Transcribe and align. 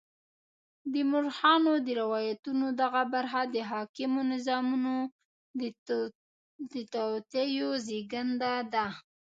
د 0.93 0.95
مورخانو 1.11 1.73
د 1.85 1.87
روایتونو 2.01 2.65
دغه 2.81 3.03
برخه 3.13 3.41
د 3.55 3.57
حاکمو 3.71 4.19
نظامونو 4.33 4.95
د 6.71 6.73
توطیو 6.93 7.69
زېږنده 7.85 8.53
ده. 8.73 8.87